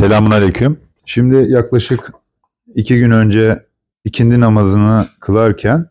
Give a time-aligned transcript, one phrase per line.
[0.00, 0.80] Selamun Aleyküm.
[1.06, 2.12] Şimdi yaklaşık
[2.74, 3.66] iki gün önce
[4.04, 5.86] ikindi namazını kılarken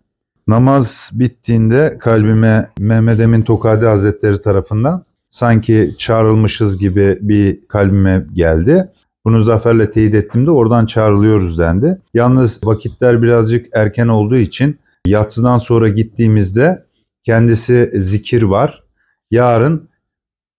[0.47, 8.91] namaz bittiğinde kalbime Mehmet Emin Tokadi Hazretleri tarafından sanki çağrılmışız gibi bir kalbime geldi.
[9.25, 12.01] Bunu zaferle teyit ettiğimde oradan çağrılıyoruz dendi.
[12.13, 16.85] Yalnız vakitler birazcık erken olduğu için yatsıdan sonra gittiğimizde
[17.23, 18.83] kendisi zikir var.
[19.31, 19.89] Yarın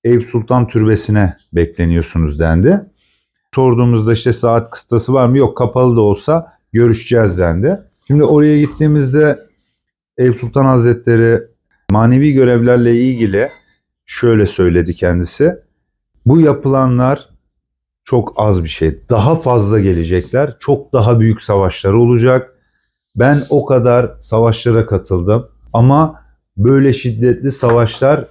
[0.05, 2.89] Eyüp Sultan Türbesi'ne bekleniyorsunuz dendi.
[3.55, 5.39] Sorduğumuzda işte saat kıstası var mı?
[5.39, 7.81] Yok kapalı da olsa görüşeceğiz dendi.
[8.07, 9.46] Şimdi oraya gittiğimizde
[10.18, 11.43] Eyüp Sultan Hazretleri
[11.91, 13.50] manevi görevlerle ilgili
[14.07, 15.58] şöyle söyledi kendisi.
[16.27, 17.29] Bu yapılanlar
[18.05, 19.00] çok az bir şey.
[19.08, 20.57] Daha fazla gelecekler.
[20.61, 22.55] Çok daha büyük savaşlar olacak.
[23.17, 26.22] Ben o kadar savaşlara katıldım ama
[26.57, 28.29] böyle şiddetli savaşlar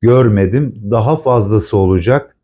[0.00, 0.82] görmedim.
[0.90, 2.36] Daha fazlası olacak.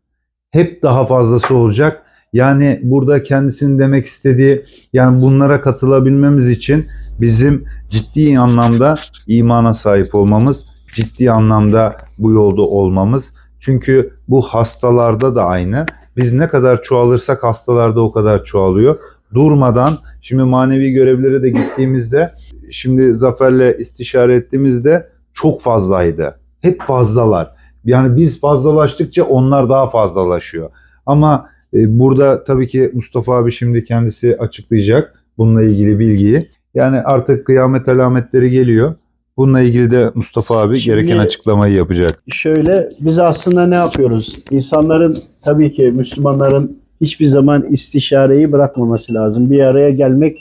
[0.55, 2.03] Hep daha fazlası olacak.
[2.33, 6.87] Yani burada kendisinin demek istediği yani bunlara katılabilmemiz için
[7.21, 8.95] bizim ciddi anlamda
[9.27, 13.33] imana sahip olmamız, ciddi anlamda bu yolda olmamız.
[13.59, 15.85] Çünkü bu hastalarda da aynı.
[16.17, 18.97] Biz ne kadar çoğalırsak hastalarda o kadar çoğalıyor.
[19.33, 22.33] Durmadan şimdi manevi görevlere de gittiğimizde
[22.71, 26.39] şimdi Zafer'le istişare ettiğimizde çok fazlaydı.
[26.61, 27.55] Hep fazlalar.
[27.85, 30.69] Yani biz fazlalaştıkça onlar daha fazlalaşıyor.
[31.05, 36.49] Ama e, burada tabii ki Mustafa abi şimdi kendisi açıklayacak bununla ilgili bilgiyi.
[36.75, 38.95] Yani artık kıyamet alametleri geliyor.
[39.37, 42.23] Bununla ilgili de Mustafa abi Şimdi- gereken açıklamayı yapacak.
[42.27, 44.39] Şöyle biz aslında ne yapıyoruz?
[44.51, 49.49] İnsanların tabii ki Müslümanların hiçbir zaman istişareyi bırakmaması lazım.
[49.49, 50.37] Bir araya gelmek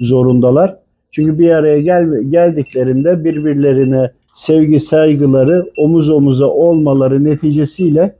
[0.00, 0.76] zorundalar.
[1.10, 8.16] Çünkü bir araya gel, geldiklerinde birbirlerine sevgi saygıları omuz omuza olmaları neticesiyle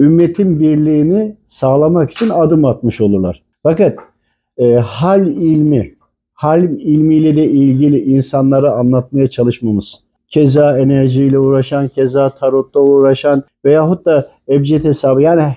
[0.00, 3.42] ümmetin birliğini sağlamak için adım atmış olurlar.
[3.62, 3.98] Fakat
[4.58, 5.94] e, hal ilmi,
[6.32, 14.28] hal ilmiyle de ilgili insanlara anlatmaya çalışmamız, keza enerjiyle uğraşan, keza tarotla uğraşan veyahut da
[14.48, 15.52] ebced hesabı yani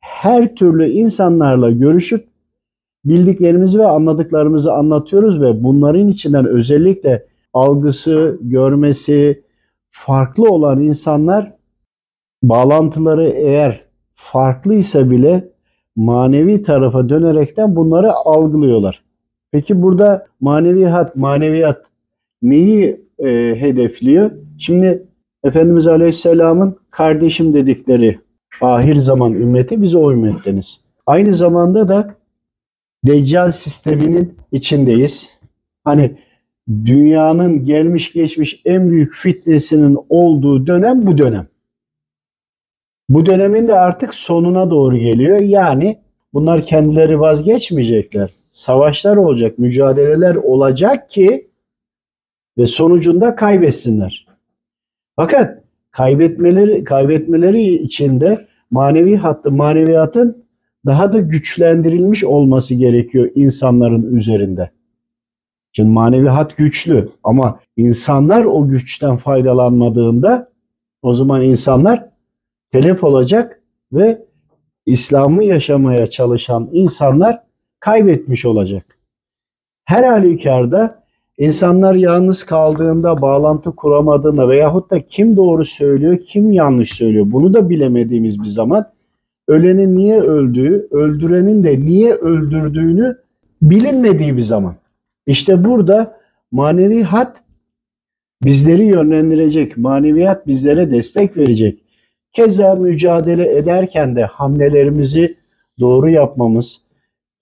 [0.00, 2.26] her türlü insanlarla görüşüp
[3.04, 9.42] bildiklerimizi ve anladıklarımızı anlatıyoruz ve bunların içinden özellikle algısı, görmesi
[9.88, 11.52] farklı olan insanlar
[12.42, 13.84] bağlantıları eğer
[14.14, 15.48] farklıysa bile
[15.96, 19.02] manevi tarafa dönerekten bunları algılıyorlar.
[19.52, 21.86] Peki burada maneviyat, maneviyat
[22.42, 23.28] neyi e,
[23.60, 24.30] hedefliyor?
[24.58, 25.06] Şimdi
[25.44, 28.20] Efendimiz Aleyhisselam'ın kardeşim dedikleri
[28.60, 30.80] ahir zaman ümmeti biz o ümmetteniz.
[31.06, 32.14] Aynı zamanda da
[33.06, 35.30] Deccal sisteminin içindeyiz.
[35.84, 36.18] Hani
[36.68, 41.46] dünyanın gelmiş geçmiş en büyük fitnesinin olduğu dönem bu dönem.
[43.08, 45.40] Bu dönemin de artık sonuna doğru geliyor.
[45.40, 45.98] Yani
[46.34, 48.30] bunlar kendileri vazgeçmeyecekler.
[48.52, 51.50] Savaşlar olacak, mücadeleler olacak ki
[52.58, 54.26] ve sonucunda kaybetsinler.
[55.16, 60.46] Fakat kaybetmeleri kaybetmeleri içinde manevi hattı, maneviyatın
[60.86, 64.70] daha da güçlendirilmiş olması gerekiyor insanların üzerinde.
[65.76, 70.52] Şimdi manevi hat güçlü ama insanlar o güçten faydalanmadığında
[71.02, 72.08] o zaman insanlar
[72.72, 74.26] telef olacak ve
[74.86, 77.42] İslam'ı yaşamaya çalışan insanlar
[77.80, 78.98] kaybetmiş olacak.
[79.84, 81.02] Her halükarda
[81.38, 87.68] insanlar yalnız kaldığında, bağlantı kuramadığında veyahut da kim doğru söylüyor, kim yanlış söylüyor bunu da
[87.68, 88.92] bilemediğimiz bir zaman
[89.48, 93.16] ölenin niye öldüğü, öldürenin de niye öldürdüğünü
[93.62, 94.74] bilinmediği bir zaman.
[95.26, 96.18] İşte burada
[96.52, 97.42] manevi hat
[98.44, 101.82] bizleri yönlendirecek, maneviyat bizlere destek verecek.
[102.32, 105.36] Keza mücadele ederken de hamlelerimizi
[105.80, 106.82] doğru yapmamız,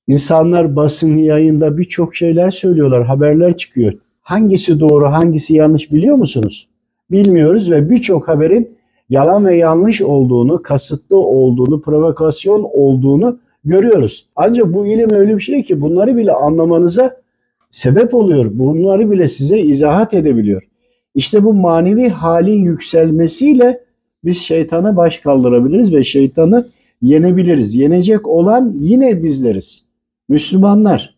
[0.07, 3.93] insanlar basın yayında birçok şeyler söylüyorlar, haberler çıkıyor.
[4.21, 6.69] Hangisi doğru, hangisi yanlış biliyor musunuz?
[7.11, 8.77] Bilmiyoruz ve birçok haberin
[9.11, 14.27] yalan ve yanlış olduğunu, kasıtlı olduğunu, provokasyon olduğunu görüyoruz.
[14.37, 17.24] Ancak bu ilim öyle bir şey ki bunları bile anlamanıza
[17.75, 18.51] sebep oluyor.
[18.53, 20.63] Bunları bile size izahat edebiliyor.
[21.15, 23.81] İşte bu manevi halin yükselmesiyle
[24.25, 26.69] biz şeytana baş kaldırabiliriz ve şeytanı
[27.03, 27.75] yenebiliriz.
[27.75, 29.85] Yenecek olan yine bizleriz.
[30.29, 31.15] Müslümanlar.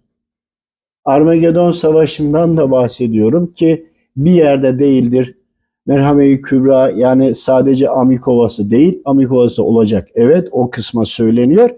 [1.04, 3.86] Armagedon Savaşı'ndan da bahsediyorum ki
[4.16, 5.34] bir yerde değildir.
[5.86, 10.08] Merhame-i Kübra yani sadece Amikovası değil, Amikovası olacak.
[10.14, 11.70] Evet o kısma söyleniyor.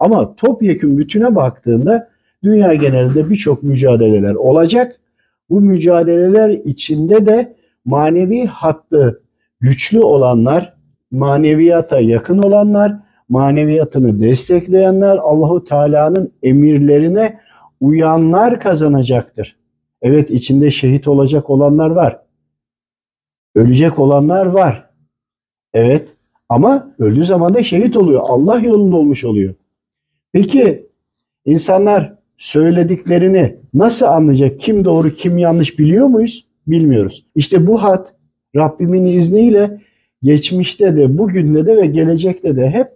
[0.00, 2.13] Ama topyekun bütüne baktığında
[2.44, 4.96] dünya genelinde birçok mücadeleler olacak.
[5.50, 9.22] Bu mücadeleler içinde de manevi hattı
[9.60, 10.74] güçlü olanlar,
[11.10, 12.96] maneviyata yakın olanlar,
[13.28, 17.40] maneviyatını destekleyenler, Allahu Teala'nın emirlerine
[17.80, 19.56] uyanlar kazanacaktır.
[20.02, 22.20] Evet içinde şehit olacak olanlar var.
[23.54, 24.90] Ölecek olanlar var.
[25.74, 26.16] Evet
[26.48, 28.22] ama öldüğü zaman da şehit oluyor.
[28.24, 29.54] Allah yolunda olmuş oluyor.
[30.32, 30.90] Peki
[31.44, 34.60] insanlar söylediklerini nasıl anlayacak?
[34.60, 36.46] Kim doğru kim yanlış biliyor muyuz?
[36.66, 37.26] Bilmiyoruz.
[37.34, 38.14] İşte bu hat
[38.56, 39.80] Rabbimin izniyle
[40.22, 42.88] geçmişte de bugünde de ve gelecekte de hep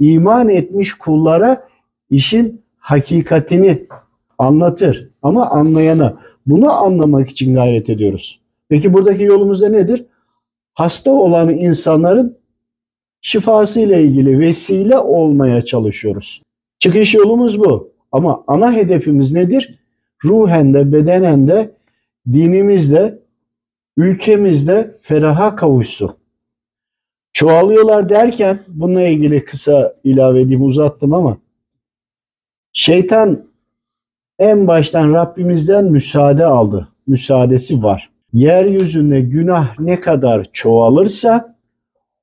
[0.00, 1.68] iman etmiş kullara
[2.10, 3.86] işin hakikatini
[4.38, 5.10] anlatır.
[5.22, 8.40] Ama anlayana bunu anlamak için gayret ediyoruz.
[8.68, 10.06] Peki buradaki yolumuz da nedir?
[10.74, 12.38] Hasta olan insanların
[13.20, 16.42] şifası ile ilgili vesile olmaya çalışıyoruz.
[16.78, 17.92] Çıkış yolumuz bu.
[18.12, 19.78] Ama ana hedefimiz nedir?
[20.24, 21.74] Ruhen de bedenen de
[22.32, 23.18] dinimizde,
[23.96, 26.10] ülkemizde feraha kavuşsun.
[27.32, 31.38] Çoğalıyorlar derken bununla ilgili kısa ilave edeyim uzattım ama
[32.72, 33.48] şeytan
[34.38, 36.88] en baştan Rabbimizden müsaade aldı.
[37.06, 38.10] Müsaadesi var.
[38.32, 41.56] Yeryüzünde günah ne kadar çoğalırsa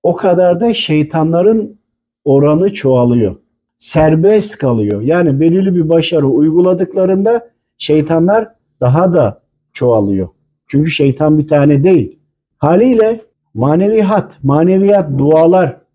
[0.03, 1.79] o kadar da şeytanların
[2.25, 3.35] oranı çoğalıyor.
[3.77, 5.01] Serbest kalıyor.
[5.01, 9.41] Yani belirli bir başarı uyguladıklarında şeytanlar daha da
[9.73, 10.27] çoğalıyor.
[10.67, 12.19] Çünkü şeytan bir tane değil.
[12.57, 13.21] Haliyle
[13.53, 15.85] maneviyat, maneviyat, dualar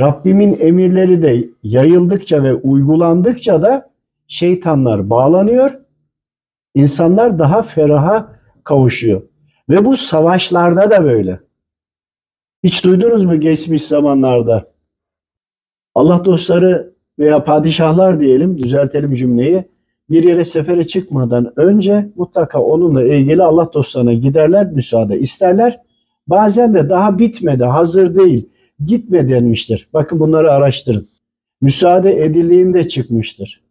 [0.00, 3.90] Rabbimin emirleri de yayıldıkça ve uygulandıkça da
[4.28, 5.80] şeytanlar bağlanıyor.
[6.74, 9.22] İnsanlar daha feraha kavuşuyor.
[9.68, 11.40] Ve bu savaşlarda da böyle.
[12.62, 14.75] Hiç duydunuz mu geçmiş zamanlarda?
[15.96, 19.64] Allah dostları veya padişahlar diyelim, düzeltelim cümleyi.
[20.10, 25.80] Bir yere sefere çıkmadan önce mutlaka onunla ilgili Allah dostlarına giderler, müsaade isterler.
[26.26, 28.48] Bazen de daha bitmedi, hazır değil,
[28.86, 29.88] gitme denmiştir.
[29.92, 31.08] Bakın bunları araştırın.
[31.60, 33.62] Müsaade edildiğinde çıkmıştır.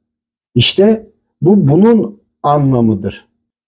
[0.56, 1.10] İşte
[1.42, 3.26] bu bunun anlamıdır.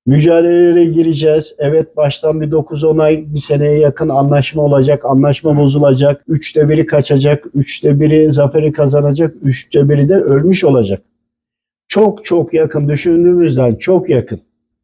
[0.07, 1.55] Mücadelelere gireceğiz.
[1.59, 5.05] Evet baştan bir 9-10 ay bir seneye yakın anlaşma olacak.
[5.05, 6.23] Anlaşma bozulacak.
[6.27, 7.45] Üçte biri kaçacak.
[7.53, 9.35] Üçte biri zaferi kazanacak.
[9.41, 11.01] Üçte biri de ölmüş olacak.
[11.87, 14.39] Çok çok yakın düşündüğümüzden çok yakın.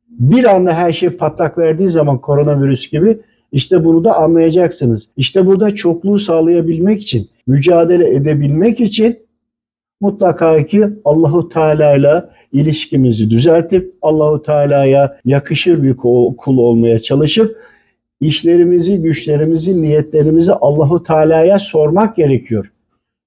[0.10, 3.20] Bir anda her şey patlak verdiği zaman koronavirüs gibi
[3.52, 5.10] işte bunu da anlayacaksınız.
[5.18, 9.20] İşte burada çokluğu sağlayabilmek için, mücadele edebilmek için
[10.04, 12.24] mutlaka ki Allahu Teala ile
[12.54, 15.98] ilişkimizi düzeltip Allahu Teala'ya yakışır bir
[16.38, 17.58] kul olmaya çalışıp
[18.22, 22.72] işlerimizi, güçlerimizi, niyetlerimizi Allahu Teala'ya sormak gerekiyor.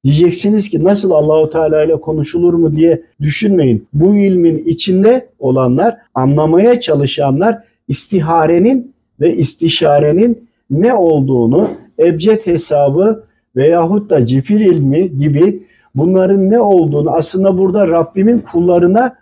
[0.05, 3.88] Diyeceksiniz ki nasıl Allahu Teala ile konuşulur mu diye düşünmeyin.
[3.93, 7.58] Bu ilmin içinde olanlar, anlamaya çalışanlar
[7.88, 13.25] istiharenin ve istişarenin ne olduğunu ebced hesabı
[13.56, 15.65] veyahut da cifir ilmi gibi
[15.96, 19.16] bunların ne olduğunu aslında burada Rabbimin kullarına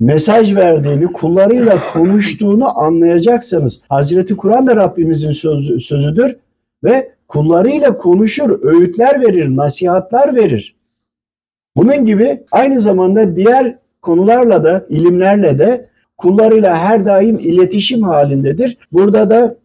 [0.00, 3.80] mesaj verdiğini, kullarıyla konuştuğunu anlayacaksınız.
[3.88, 6.36] Hazreti Kur'an da Rabbimizin sözü, sözüdür
[6.84, 10.76] ve kullarıyla konuşur, öğütler verir, nasihatler verir.
[11.76, 18.78] Bunun gibi aynı zamanda diğer konularla da, ilimlerle de kullarıyla her daim iletişim halindedir.
[18.92, 19.56] Burada da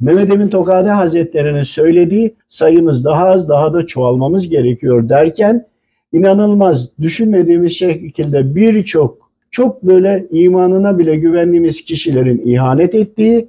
[0.00, 5.66] Mehmet Emin Tokade Hazretleri'nin söylediği sayımız daha az daha da çoğalmamız gerekiyor derken
[6.14, 13.48] inanılmaz düşünmediğimiz şekilde birçok çok böyle imanına bile güvendiğimiz kişilerin ihanet ettiği,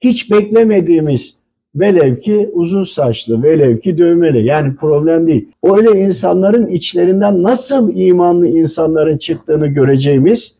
[0.00, 1.38] hiç beklemediğimiz
[1.74, 5.48] velev ki uzun saçlı, velev ki dövmeli yani problem değil.
[5.64, 10.58] Öyle insanların içlerinden nasıl imanlı insanların çıktığını göreceğimiz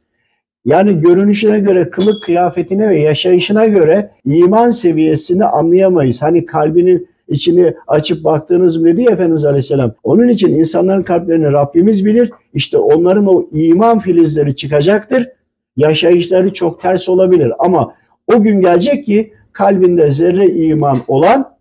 [0.64, 6.22] yani görünüşüne göre, kılık kıyafetine ve yaşayışına göre iman seviyesini anlayamayız.
[6.22, 9.92] Hani kalbinin içini açıp baktığınız mı dedi ya Efendimiz Aleyhisselam.
[10.02, 12.30] Onun için insanların kalplerini Rabbimiz bilir.
[12.54, 15.28] İşte onların o iman filizleri çıkacaktır.
[15.76, 17.94] Yaşayışları çok ters olabilir ama
[18.34, 21.54] o gün gelecek ki kalbinde zerre iman olan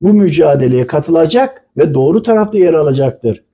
[0.00, 3.44] bu mücadeleye katılacak ve doğru tarafta yer alacaktır.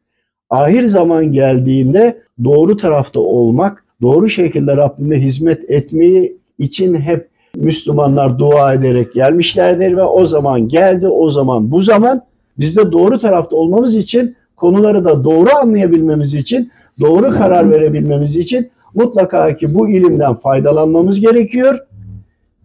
[0.50, 8.74] Ahir zaman geldiğinde doğru tarafta olmak, doğru şekilde Rabbime hizmet etmeyi için hep Müslümanlar dua
[8.74, 12.22] ederek gelmişlerdir ve o zaman geldi, o zaman bu zaman
[12.58, 18.70] biz de doğru tarafta olmamız için konuları da doğru anlayabilmemiz için, doğru karar verebilmemiz için
[18.94, 21.78] mutlaka ki bu ilimden faydalanmamız gerekiyor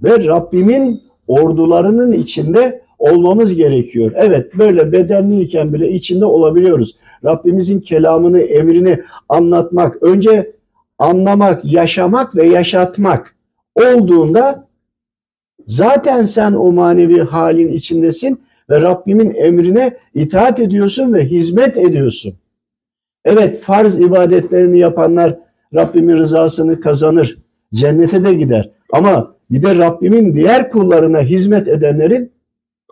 [0.03, 4.12] ve Rabbimin ordularının içinde olmamız gerekiyor.
[4.15, 6.95] Evet böyle bedenliyken bile içinde olabiliyoruz.
[7.25, 8.97] Rabbimizin kelamını, emrini
[9.29, 10.51] anlatmak, önce
[11.00, 13.35] anlamak, yaşamak ve yaşatmak
[13.75, 14.67] olduğunda
[15.67, 22.34] Zaten sen o manevi halin içindesin ve Rabbimin emrine itaat ediyorsun ve hizmet ediyorsun.
[23.25, 25.39] Evet farz ibadetlerini yapanlar
[25.74, 27.38] Rabbimin rızasını kazanır.
[27.74, 28.72] Cennete de gider.
[28.91, 32.32] Ama bir de Rabbimin diğer kullarına hizmet edenlerin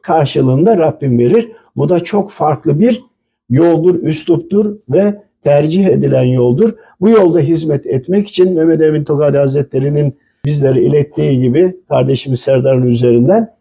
[0.04, 1.52] karşılığında Rabbim verir.
[1.76, 3.04] Bu da çok farklı bir
[3.50, 6.74] yoldur, üsluptur ve tercih edilen yoldur.
[7.02, 13.56] Bu yolda hizmet etmek için Mehmet Emin Tokadi Hazretleri'nin bizlere ilettiği gibi kardeşimiz Serdar'ın üzerinden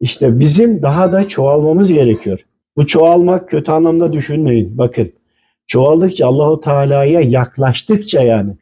[0.00, 2.46] işte bizim daha da çoğalmamız gerekiyor.
[2.76, 4.78] Bu çoğalmak kötü anlamda düşünmeyin.
[4.78, 5.12] Bakın
[5.66, 8.56] çoğaldıkça Allahu Teala'ya yaklaştıkça yani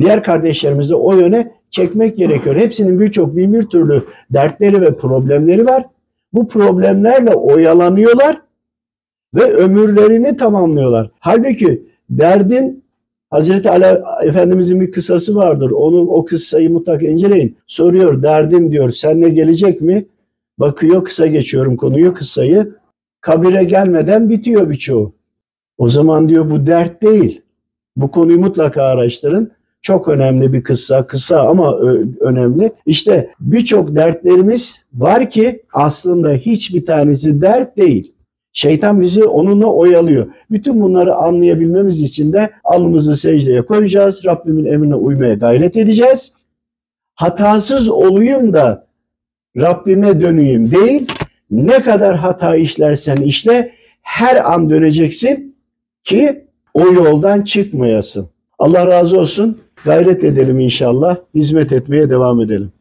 [0.00, 2.56] diğer kardeşlerimizi de o yöne çekmek gerekiyor.
[2.56, 5.86] Hepsinin birçok bin bir türlü dertleri ve problemleri var.
[6.32, 8.42] Bu problemlerle oyalanıyorlar
[9.34, 11.10] ve ömürlerini tamamlıyorlar.
[11.18, 12.81] Halbuki derdin
[13.32, 15.70] Hazreti Ali Efendimizin bir kısası vardır.
[15.70, 17.56] Onu o kıssayı mutlaka inceleyin.
[17.66, 20.06] Soruyor derdin diyor seninle gelecek mi?
[20.58, 22.74] Bakıyor kısa geçiyorum konuyu kıssayı.
[23.20, 25.12] Kabire gelmeden bitiyor birçoğu.
[25.78, 27.42] O zaman diyor bu dert değil.
[27.96, 29.52] Bu konuyu mutlaka araştırın.
[29.82, 31.78] Çok önemli bir kıssa, kısa ama
[32.20, 32.72] önemli.
[32.86, 38.11] İşte birçok dertlerimiz var ki aslında hiçbir tanesi dert değil.
[38.52, 40.26] Şeytan bizi onunla oyalıyor.
[40.50, 44.24] Bütün bunları anlayabilmemiz için de alnımızı secdeye koyacağız.
[44.24, 46.32] Rabbimin emrine uymaya gayret edeceğiz.
[47.14, 48.86] Hatasız olayım da
[49.56, 51.06] Rabbime döneyim değil.
[51.50, 55.56] Ne kadar hata işlersen işle her an döneceksin
[56.04, 56.44] ki
[56.74, 58.28] o yoldan çıkmayasın.
[58.58, 59.60] Allah razı olsun.
[59.84, 61.16] Gayret edelim inşallah.
[61.34, 62.72] Hizmet etmeye devam edelim.